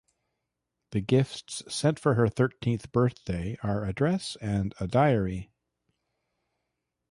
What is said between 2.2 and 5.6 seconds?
thirteenth birthday are a dress and a diary.